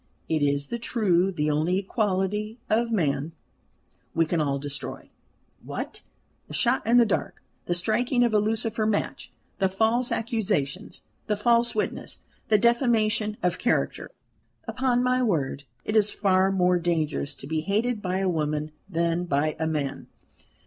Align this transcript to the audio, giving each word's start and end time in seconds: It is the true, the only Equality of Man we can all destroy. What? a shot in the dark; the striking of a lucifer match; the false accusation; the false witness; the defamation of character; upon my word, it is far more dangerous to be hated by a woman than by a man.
It 0.27 0.41
is 0.41 0.69
the 0.69 0.79
true, 0.79 1.31
the 1.31 1.51
only 1.51 1.77
Equality 1.77 2.57
of 2.71 2.91
Man 2.91 3.33
we 4.15 4.25
can 4.25 4.41
all 4.41 4.57
destroy. 4.57 5.11
What? 5.63 6.01
a 6.49 6.55
shot 6.55 6.87
in 6.87 6.97
the 6.97 7.05
dark; 7.05 7.43
the 7.67 7.75
striking 7.75 8.23
of 8.23 8.33
a 8.33 8.39
lucifer 8.39 8.87
match; 8.87 9.31
the 9.59 9.69
false 9.69 10.11
accusation; 10.11 10.89
the 11.27 11.37
false 11.37 11.75
witness; 11.75 12.23
the 12.47 12.57
defamation 12.57 13.37
of 13.43 13.59
character; 13.59 14.09
upon 14.67 15.03
my 15.03 15.21
word, 15.21 15.65
it 15.85 15.95
is 15.95 16.11
far 16.11 16.51
more 16.51 16.79
dangerous 16.79 17.35
to 17.35 17.45
be 17.45 17.61
hated 17.61 18.01
by 18.01 18.17
a 18.17 18.27
woman 18.27 18.71
than 18.89 19.25
by 19.25 19.55
a 19.59 19.67
man. 19.67 20.07